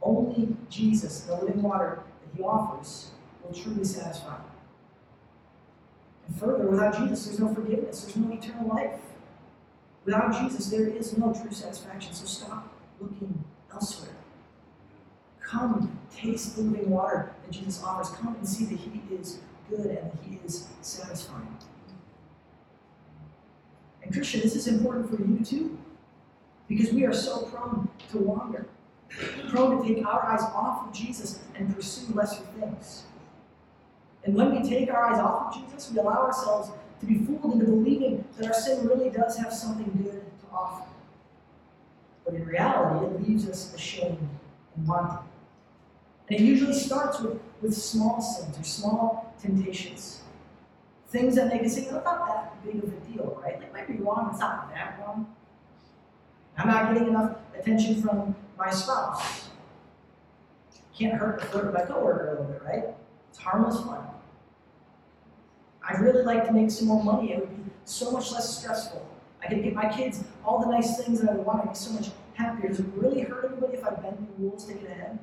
[0.02, 3.12] Only Jesus, the living water, that he offers
[3.43, 4.38] will truly satisfy.
[6.28, 9.00] And further, without Jesus, there's no forgiveness, there's no eternal life.
[10.06, 12.13] Without Jesus, there is no true satisfaction.
[12.13, 13.43] So stop looking
[13.74, 14.15] elsewhere.
[15.41, 18.10] Come, taste the living water that Jesus offers.
[18.15, 21.58] Come and see that He is good and that He is satisfying.
[24.06, 25.78] And Christian, this is important for you too,
[26.70, 28.68] because we are so prone to wander
[29.50, 33.04] prone to take our eyes off of Jesus and pursue lesser things.
[34.24, 37.54] And when we take our eyes off of Jesus, we allow ourselves to be fooled
[37.54, 40.88] into believing that our sin really does have something good to offer.
[42.26, 44.28] But in reality, it leaves us ashamed
[44.76, 45.30] and wanting.
[46.28, 50.22] And it usually starts with, with small sins or small temptations.
[51.15, 53.58] Things that make us think, oh, not that big of a deal, right?
[53.58, 55.34] They might be wrong, it's not that wrong.
[56.58, 59.47] I'm not getting enough attention from my spouse.
[60.93, 62.84] Can't hurt to flirt with my coworker a little bit, right?
[63.30, 64.06] It's harmless fun.
[65.88, 67.32] I'd really like to make some more money.
[67.32, 69.08] It would be so much less stressful.
[69.41, 71.62] I could get my kids all the nice things that I want.
[71.62, 72.67] I'd be so much happier.
[72.67, 75.17] Does it really hurt anybody if I bend the rules to get ahead?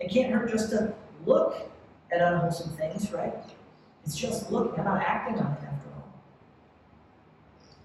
[0.00, 0.94] It can't hurt just to
[1.26, 1.70] look
[2.10, 3.34] at unwholesome things, right?
[4.08, 4.78] It's just looking.
[4.80, 6.08] I'm not acting on it after all.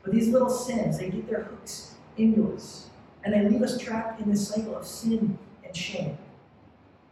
[0.03, 2.89] But these little sins, they get their hooks into us
[3.25, 6.17] and they leave us trapped in this cycle of sin and shame.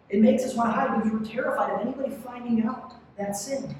[0.09, 3.75] It makes us want to hide because we're terrified of anybody finding out that sin.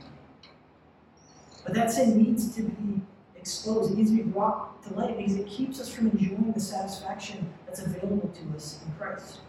[1.63, 2.99] But that sin needs to be
[3.37, 3.93] exposed.
[3.93, 7.53] It needs to be brought to light because it keeps us from enjoying the satisfaction
[7.65, 9.39] that's available to us in Christ.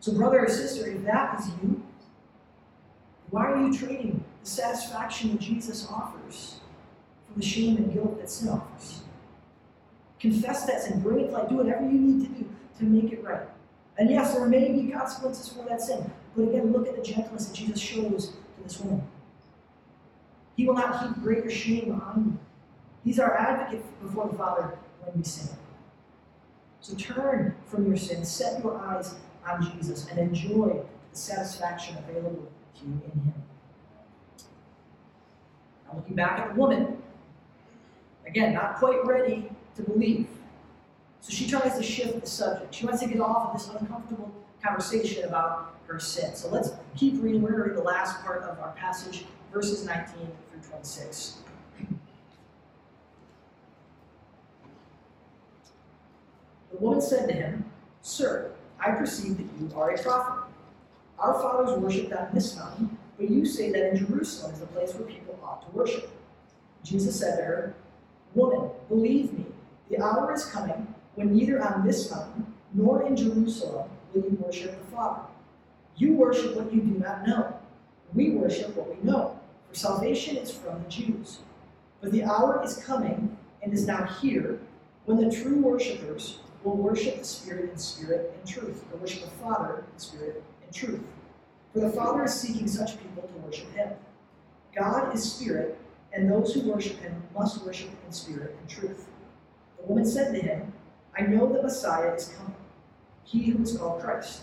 [0.00, 1.82] So, brother or sister, if that is you,
[3.30, 6.56] why are you trading the satisfaction that Jesus offers
[7.28, 9.02] for the shame and guilt that sin offers?
[10.18, 13.12] Confess that sin, bring it to light, do whatever you need to do to make
[13.12, 13.46] it right.
[13.98, 17.46] And yes, there may be consequences for that sin, but again, look at the gentleness
[17.46, 19.02] that Jesus shows to this woman.
[20.56, 22.38] He will not heap greater shame on you.
[23.04, 25.48] He's our advocate before the Father when we sin.
[26.80, 29.14] So turn from your sin, set your eyes
[29.46, 30.80] on Jesus, and enjoy
[31.12, 33.34] the satisfaction available to in Him.
[35.86, 36.98] Now, looking back at the woman,
[38.28, 40.28] Again, not quite ready to believe.
[41.20, 42.74] So she tries to shift the subject.
[42.74, 44.30] She wants to get off of this uncomfortable
[44.62, 46.36] conversation about her sin.
[46.36, 47.40] So let's keep reading.
[47.40, 51.38] We're going to read the last part of our passage, verses 19 through 26.
[56.70, 57.64] The woman said to him,
[58.02, 60.47] Sir, I perceive that you are a prophet.
[61.18, 64.94] Our fathers worshipped on this mountain, but you say that in Jerusalem is the place
[64.94, 66.10] where people ought to worship.
[66.84, 67.74] Jesus said to her,
[68.34, 69.46] Woman, believe me,
[69.90, 74.78] the hour is coming when neither on this mountain nor in Jerusalem will you worship
[74.78, 75.22] the Father.
[75.96, 77.58] You worship what you do not know.
[78.14, 81.40] We worship what we know, for salvation is from the Jews.
[82.00, 84.60] But the hour is coming and is now here
[85.06, 89.30] when the true worshippers will worship the Spirit in spirit and truth, or worship the
[89.42, 91.02] Father in spirit and truth.
[91.72, 93.90] For the Father is seeking such people to worship him.
[94.74, 95.78] God is spirit,
[96.12, 99.06] and those who worship him must worship in spirit and truth.
[99.78, 100.72] The woman said to him,
[101.16, 102.54] I know the Messiah is coming,
[103.24, 104.42] he who is called Christ.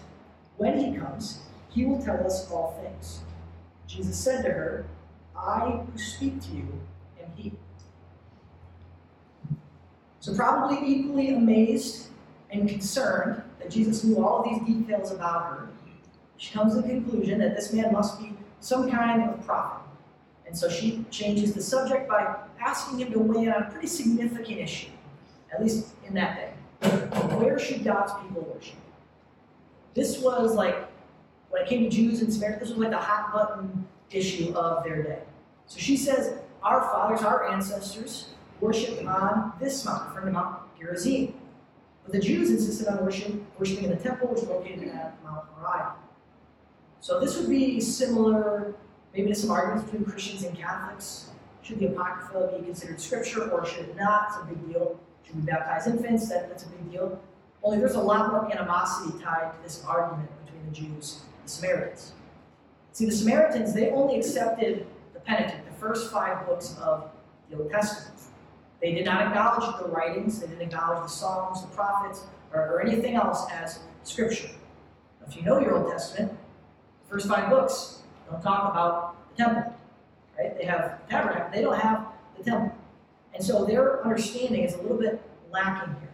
[0.58, 3.22] When he comes, he will tell us all things.
[3.88, 4.86] Jesus said to her,
[5.38, 6.68] I who speak to you
[7.22, 7.54] am he.
[10.20, 12.08] So, probably equally amazed
[12.50, 15.70] and concerned that Jesus knew all these details about her,
[16.38, 19.82] she comes to the conclusion that this man must be some kind of prophet.
[20.48, 23.88] And so she changes the subject by asking him to weigh in on a pretty
[23.88, 24.92] significant issue,
[25.54, 26.52] at least in that day.
[27.38, 28.76] Where should God's people worship?
[29.94, 30.88] This was like,
[31.50, 34.84] when it came to Jews and Samaritans, this was like the hot button issue of
[34.84, 35.20] their day.
[35.68, 41.34] So she says, Our fathers, our ancestors, worshiped on this mountain, from Mount Gerizim.
[42.04, 45.46] But the Jews insisted on worship, worshiping in the temple, which was located at Mount
[45.58, 45.94] Moriah.
[47.06, 48.74] So this would be similar,
[49.14, 51.30] maybe to some arguments between Christians and Catholics.
[51.62, 54.30] Should the Apocrypha be considered scripture or should it not?
[54.30, 55.00] It's a big deal.
[55.24, 56.30] Should we baptize infants?
[56.30, 57.22] That, that's a big deal.
[57.62, 61.52] Only there's a lot more animosity tied to this argument between the Jews and the
[61.52, 62.14] Samaritans.
[62.92, 67.12] See, the Samaritans, they only accepted the Pentateuch, the first five books of
[67.52, 68.20] the Old Testament.
[68.82, 72.82] They did not acknowledge the writings, they didn't acknowledge the Psalms, the prophets, or, or
[72.82, 74.50] anything else as scripture.
[75.28, 76.36] If you know your Old Testament,
[77.10, 79.74] first five books don't talk about the temple.
[80.38, 80.58] Right?
[80.58, 82.76] They have tabernacle, they don't have the temple.
[83.34, 86.10] And so their understanding is a little bit lacking here.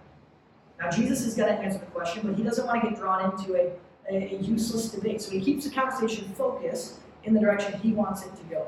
[0.79, 3.31] Now, Jesus is going to answer the question, but he doesn't want to get drawn
[3.31, 3.71] into a,
[4.09, 5.21] a, a useless debate.
[5.21, 8.67] So he keeps the conversation focused in the direction he wants it to go.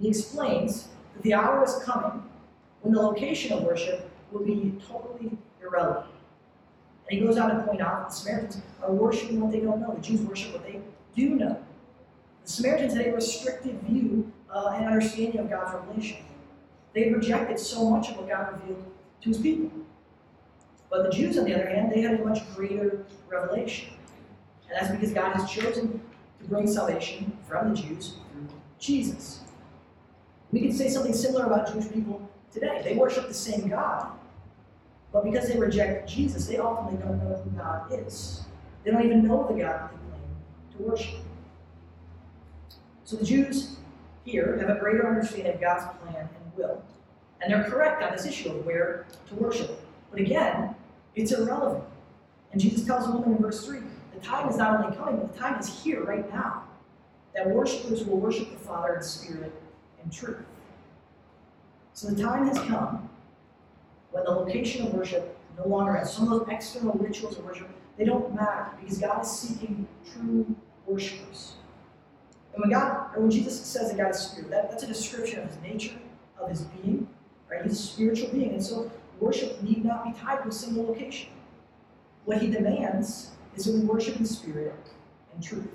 [0.00, 2.22] He explains that the hour is coming
[2.82, 6.06] when the location of worship will be totally irrelevant.
[7.10, 9.80] And he goes on to point out that the Samaritans are worshiping what they don't
[9.80, 9.94] know.
[9.94, 10.80] The Jews worship what they
[11.18, 11.58] do know.
[12.44, 16.18] The Samaritans had a restricted view uh, and understanding of God's revelation.
[16.94, 18.84] They rejected so much of what God revealed
[19.22, 19.70] to his people.
[20.90, 23.90] But the Jews, on the other hand, they had a much greater revelation.
[24.68, 26.00] And that's because God has chosen
[26.40, 29.40] to bring salvation from the Jews through Jesus.
[30.50, 32.80] We can say something similar about Jewish people today.
[32.82, 34.12] They worship the same God,
[35.12, 38.44] but because they reject Jesus, they ultimately don't know who God is.
[38.82, 40.22] They don't even know the God that they claim
[40.67, 41.20] to worship.
[43.04, 43.76] So the Jews
[44.24, 46.82] here have a greater understanding of God's plan and will.
[47.40, 49.80] And they're correct on this issue of where to worship.
[50.10, 50.74] But again,
[51.14, 51.84] it's irrelevant.
[52.52, 53.80] And Jesus tells the woman in verse 3
[54.14, 56.64] the time is not only coming, but the time is here right now
[57.34, 59.52] that worshipers will worship the Father in spirit
[60.02, 60.44] and truth.
[61.92, 63.08] So the time has come
[64.10, 67.68] when the location of worship no longer has some of those external rituals of worship,
[67.96, 70.54] they don't matter because God is seeking true
[70.88, 71.54] worshipers.
[72.54, 75.40] And when God, or when Jesus says that God is spirit, that, that's a description
[75.40, 75.98] of his nature,
[76.40, 77.06] of his being,
[77.50, 77.62] right?
[77.62, 78.50] He's a spiritual being.
[78.50, 81.30] And so worship need not be tied to a single location.
[82.24, 84.74] What he demands is that we worship in spirit
[85.34, 85.68] and truth.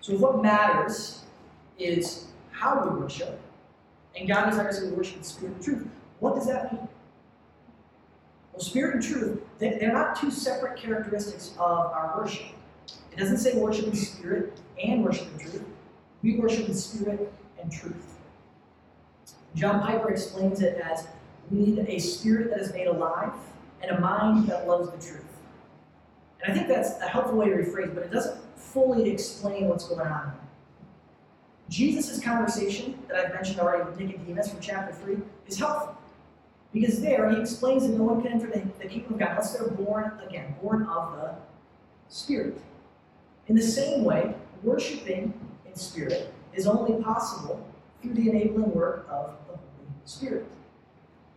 [0.00, 1.24] So what matters
[1.78, 3.38] is how we worship,
[4.16, 5.86] and God desires that we worship in spirit and truth.
[6.20, 6.88] What does that mean?
[8.52, 12.46] Well, spirit and truth, they're not two separate characteristics of our worship.
[13.12, 15.64] It doesn't say worship in spirit and worship in truth.
[16.22, 18.16] We worship in spirit and truth.
[19.54, 21.06] John Piper explains it as
[21.50, 23.32] we need a spirit that is made alive
[23.82, 25.24] and a mind that loves the truth.
[26.42, 29.88] And I think that's a helpful way to rephrase, but it doesn't fully explain what's
[29.88, 30.32] going on.
[31.68, 35.96] Jesus' conversation that I've mentioned already with Nicodemus from chapter 3 is helpful.
[36.72, 39.56] Because there he explains that no one can enter the, the kingdom of God unless
[39.56, 41.34] they're born again, born of the
[42.08, 42.60] Spirit.
[43.48, 45.32] In the same way, worshiping
[45.66, 47.66] in spirit is only possible
[48.02, 50.46] through the enabling work of the Holy Spirit.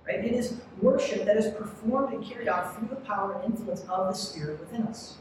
[0.06, 0.24] Right?
[0.24, 4.08] It is worship that is performed and carried out through the power and influence of
[4.08, 5.18] the Spirit within us.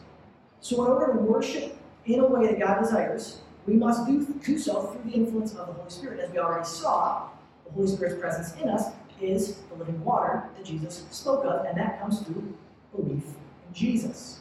[0.60, 1.76] So, in order to worship
[2.06, 5.66] in a way that God desires, we must do, do so through the influence of
[5.68, 6.20] the Holy Spirit.
[6.20, 7.28] As we already saw,
[7.66, 11.76] the Holy Spirit's presence in us is the living water that Jesus spoke of, and
[11.78, 12.54] that comes through
[12.94, 14.40] belief in Jesus.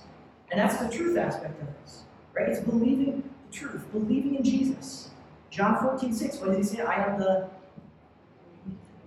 [0.51, 2.03] And that's the truth aspect of this,
[2.33, 2.49] right?
[2.49, 5.09] It's believing the truth, believing in Jesus.
[5.49, 6.83] John 14, 6, what does he say?
[6.83, 7.49] I am the.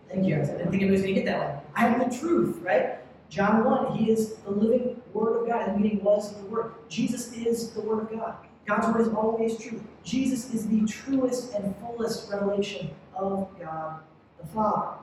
[0.09, 0.37] Thank you.
[0.37, 1.61] I didn't think anybody was going to get that one.
[1.75, 2.99] I am the truth, right?
[3.31, 5.69] John 1, he is the living Word of God.
[5.69, 6.75] The meaning was the Word.
[6.89, 8.37] Jesus is the Word of God.
[8.67, 9.83] God's Word is always true.
[10.05, 14.01] Jesus is the truest and fullest revelation of God
[14.43, 14.99] the Father.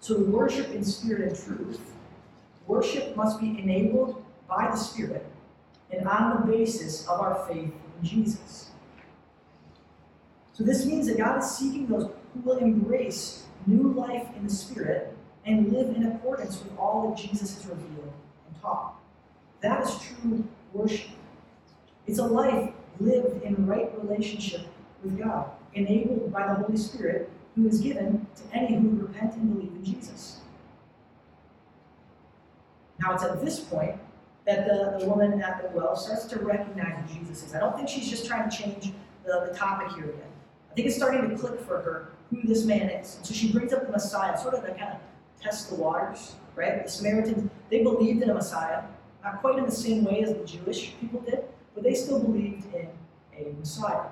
[0.00, 1.80] So worship in spirit and truth,
[2.66, 5.26] worship must be enabled by the Spirit
[5.92, 8.70] and on the basis of our faith in Jesus.
[10.52, 14.52] So this means that God is seeking those who will embrace new life in the
[14.52, 15.16] Spirit
[15.46, 18.12] and live in accordance with all that Jesus has revealed
[18.46, 18.94] and taught.
[19.60, 21.10] That is true worship.
[22.06, 24.62] It's a life lived in right relationship
[25.02, 29.54] with God, enabled by the Holy Spirit who is given to any who repent and
[29.54, 30.40] believe in Jesus.
[33.00, 33.96] Now, it's at this point
[34.46, 37.54] that the, the woman at the well starts to recognize who Jesus is.
[37.54, 38.92] I don't think she's just trying to change
[39.24, 40.22] the, the topic here again.
[40.70, 43.16] I think it's starting to click for her who this man is.
[43.16, 45.00] And so she brings up the Messiah, sort of to kind of
[45.40, 46.84] test the waters, right?
[46.84, 48.82] The Samaritans, they believed in a Messiah,
[49.24, 52.72] not quite in the same way as the Jewish people did, but they still believed
[52.74, 52.88] in
[53.36, 54.06] a Messiah.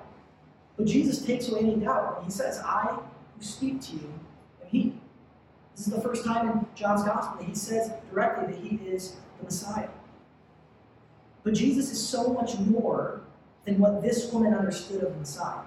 [0.77, 2.21] But Jesus takes away any doubt.
[2.23, 2.97] He says, I
[3.37, 4.13] who speak to you
[4.61, 4.93] am He.
[5.75, 9.15] This is the first time in John's Gospel that he says directly that he is
[9.37, 9.87] the Messiah.
[11.49, 13.21] But Jesus is so much more
[13.65, 15.63] than what this woman understood of Messiah.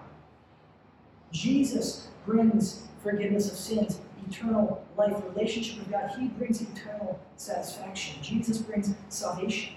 [1.32, 3.98] Jesus brings forgiveness of sins,
[4.30, 6.12] eternal life, relationship with God.
[6.16, 8.22] He brings eternal satisfaction.
[8.22, 9.74] Jesus brings salvation.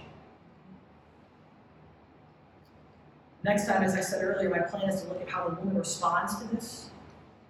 [3.44, 5.76] Next time, as I said earlier, my plan is to look at how the woman
[5.76, 6.92] responds to this,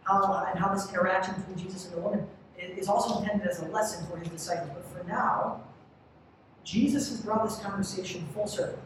[0.05, 2.25] how, uh, and how this interaction between Jesus and the woman
[2.57, 4.69] is also intended as a lesson for his disciples.
[4.73, 5.61] But for now,
[6.65, 8.79] Jesus has brought this conversation full circle.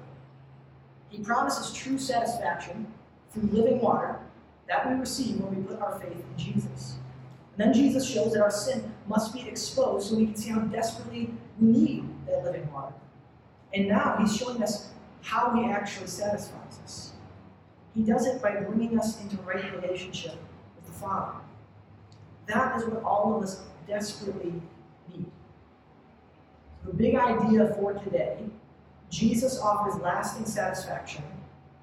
[1.07, 2.85] He promises true satisfaction
[3.31, 4.19] through living water
[4.67, 6.97] that we receive when we put our faith in Jesus.
[7.57, 10.59] And then Jesus shows that our sin must be exposed so we can see how
[10.59, 12.93] desperately we need that living water.
[13.73, 17.13] And now he's showing us how he actually satisfies us.
[17.95, 20.35] He does it by bringing us into right relationship
[20.75, 21.39] with the Father.
[22.47, 24.53] That is what all of us desperately.
[26.89, 28.39] The big idea for today
[29.11, 31.23] Jesus offers lasting satisfaction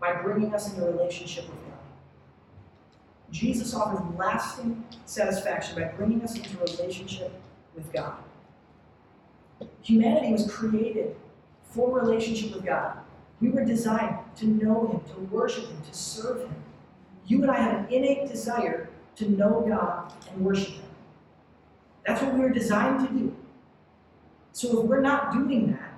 [0.00, 1.78] by bringing us into relationship with God.
[3.30, 7.32] Jesus offers lasting satisfaction by bringing us into a relationship
[7.76, 8.16] with God.
[9.82, 11.14] Humanity was created
[11.62, 12.98] for relationship with God.
[13.40, 16.54] We were designed to know Him, to worship Him, to serve Him.
[17.26, 20.90] You and I have an innate desire to know God and worship Him.
[22.04, 23.36] That's what we were designed to do.
[24.56, 25.92] So if we're not doing that,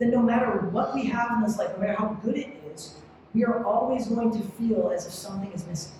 [0.00, 2.96] then no matter what we have in this life, no matter how good it is,
[3.32, 5.92] we are always going to feel as if something is missing.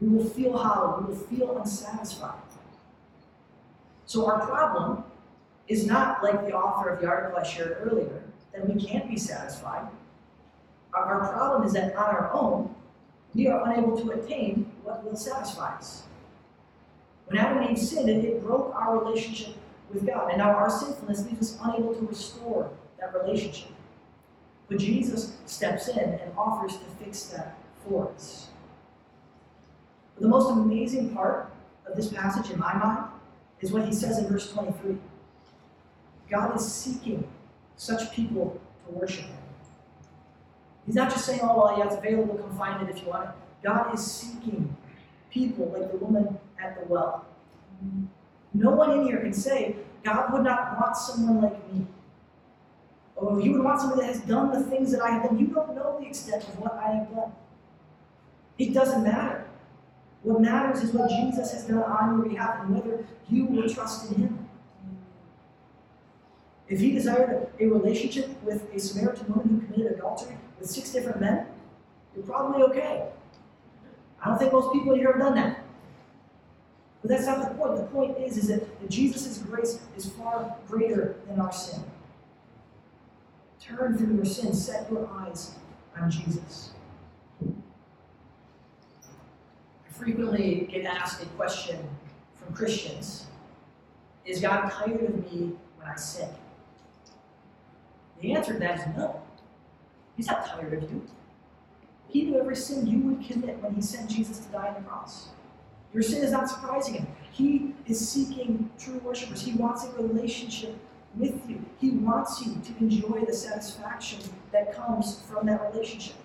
[0.00, 1.00] We will feel hollow.
[1.00, 2.38] We will feel unsatisfied.
[4.06, 5.02] So our problem
[5.66, 8.22] is not like the author of the article I shared earlier,
[8.52, 9.88] that we can't be satisfied.
[10.94, 12.72] Our, problem is that on our own,
[13.34, 16.04] we are unable to attain what will satisfy us.
[17.26, 19.56] When Adam and Eve sinned, it broke our relationship
[19.94, 20.30] with God.
[20.30, 22.70] And now our sinfulness leaves us unable to restore
[23.00, 23.70] that relationship.
[24.68, 28.48] But Jesus steps in and offers to fix that for us.
[30.14, 31.52] But the most amazing part
[31.86, 33.10] of this passage, in my mind,
[33.60, 34.96] is what he says in verse 23.
[36.30, 37.26] God is seeking
[37.76, 39.36] such people to worship him.
[40.86, 43.28] He's not just saying, oh, well, yeah, it's available, come find it if you want
[43.28, 43.34] it.
[43.62, 44.76] God is seeking
[45.30, 47.26] people like the woman at the well.
[48.54, 51.86] No one in here can say, God would not want someone like me.
[53.16, 55.38] Oh, or he would want somebody that has done the things that I have done.
[55.38, 57.32] You don't know the extent of what I have done.
[58.58, 59.46] It doesn't matter.
[60.22, 64.10] What matters is what Jesus has done on your behalf and whether you will trust
[64.10, 64.48] in him.
[66.68, 71.20] If he desired a relationship with a Samaritan woman who committed adultery with six different
[71.20, 71.46] men,
[72.14, 73.08] you're probably okay.
[74.22, 75.63] I don't think most people here have done that.
[77.04, 77.76] But that's not the point.
[77.76, 81.84] The point is, is that, Jesus' grace is far greater than our sin.
[83.60, 85.56] Turn from your sin, set your eyes
[86.00, 86.70] on Jesus.
[87.46, 87.52] I
[89.92, 91.78] frequently get asked a question
[92.34, 93.26] from Christians
[94.24, 96.30] is God tired of me when I sin?
[98.22, 99.20] The answer to that is no.
[100.16, 101.06] He's not tired of you.
[102.08, 104.88] He knew every sin you would commit when he sent Jesus to die on the
[104.88, 105.28] cross.
[105.94, 107.06] Your sin is not surprising him.
[107.30, 109.40] He is seeking true worshipers.
[109.42, 110.76] He wants a relationship
[111.14, 111.64] with you.
[111.80, 114.18] He wants you to enjoy the satisfaction
[114.50, 116.16] that comes from that relationship.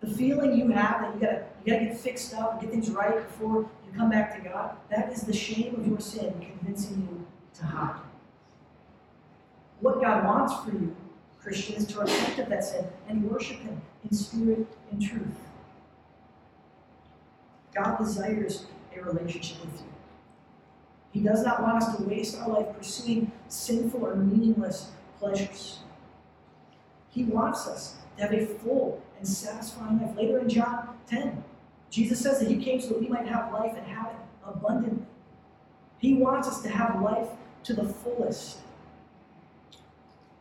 [0.00, 2.90] The feeling you have that you gotta you gotta get fixed up and get things
[2.90, 7.08] right before you come back to God, that is the shame of your sin convincing
[7.10, 7.26] you
[7.58, 8.00] to hide.
[9.80, 10.94] What God wants for you,
[11.40, 15.38] Christian, is to repent of that sin and worship Him in spirit and truth.
[17.74, 18.66] God desires
[18.96, 19.86] a relationship with you.
[21.12, 25.78] He does not want us to waste our life pursuing sinful or meaningless pleasures.
[27.10, 30.16] He wants us to have a full and satisfying life.
[30.16, 31.44] Later in John 10,
[31.90, 35.06] Jesus says that He came so that we might have life and have it abundantly.
[35.98, 37.28] He wants us to have life
[37.62, 38.58] to the fullest.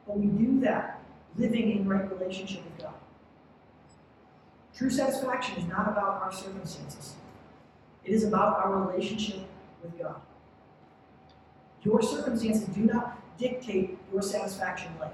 [0.08, 1.00] But we do that
[1.38, 2.94] living in right relationship with God.
[4.76, 7.14] True satisfaction is not about our circumstances.
[8.06, 9.39] It is about our relationship
[9.82, 10.16] with God.
[11.84, 15.12] Your circumstances do not dictate your satisfaction in life.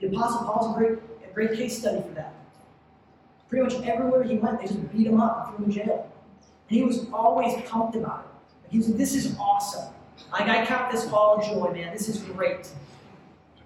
[0.00, 0.98] The Apostle Paul's a great,
[1.28, 2.34] a great case study for that.
[3.48, 6.12] Pretty much everywhere he went, they just beat him up and threw him in jail.
[6.68, 8.70] And he was always pumped about it.
[8.70, 9.92] He was like, this is awesome.
[10.32, 11.92] Like I count this all joy, man.
[11.92, 12.68] This is great.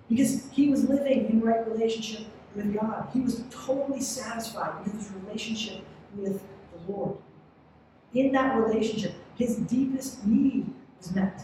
[0.08, 3.08] Because he was living in right relationship with God.
[3.12, 5.84] He was totally satisfied with his relationship
[6.16, 7.16] with the Lord.
[8.12, 11.42] In that relationship, his deepest need was met.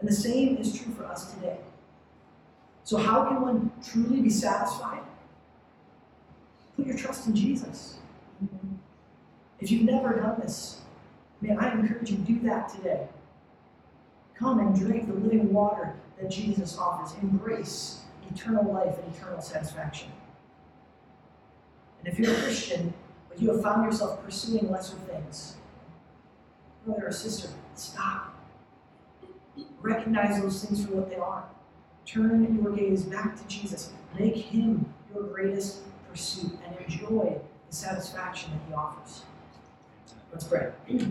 [0.00, 1.58] And the same is true for us today.
[2.84, 5.02] So, how can one truly be satisfied?
[6.76, 7.98] Put your trust in Jesus.
[9.60, 10.82] If you've never done this,
[11.40, 13.08] man, I encourage you to do that today.
[14.38, 17.14] Come and drink the living water that Jesus offers.
[17.22, 20.08] Embrace eternal life and eternal satisfaction.
[21.98, 22.92] And if you're a Christian,
[23.36, 25.56] but you have found yourself pursuing lesser things,
[26.86, 28.34] brother or sister, stop.
[29.82, 31.44] Recognize those things for what they are.
[32.06, 33.92] Turn your gaze back to Jesus.
[34.18, 39.24] Make him your greatest pursuit and enjoy the satisfaction that he offers.
[40.32, 40.70] Let's pray.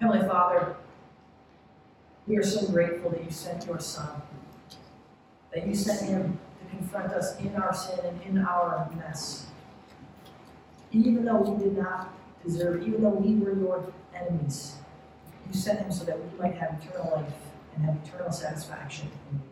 [0.00, 0.74] Heavenly Father,
[2.26, 4.22] we are so grateful that you sent your Son,
[5.54, 6.38] that you sent him
[6.70, 9.46] confront us in our sin and in our mess.
[10.92, 12.12] Even though we did not
[12.44, 14.76] deserve, even though we were your enemies,
[15.46, 17.32] you sent him so that we might have eternal life
[17.74, 19.44] and have eternal satisfaction in you.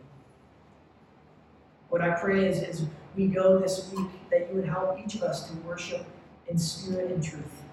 [1.89, 5.23] What I pray is, as we go this week, that you would help each of
[5.23, 6.05] us to worship
[6.47, 7.63] in spirit and truth.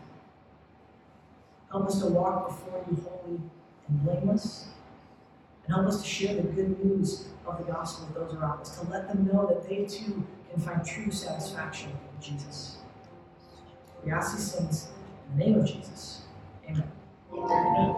[1.70, 3.40] Help us to walk before you holy
[3.88, 4.68] and blameless
[5.66, 8.78] and help us to share the good news of the gospel with those around us,
[8.78, 12.76] to let them know that they too can find true satisfaction in Jesus.
[14.04, 14.88] We ask these things
[15.32, 16.22] in the name of Jesus.
[16.68, 16.90] Amen.
[17.32, 17.96] Amen.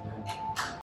[0.00, 0.47] Amen.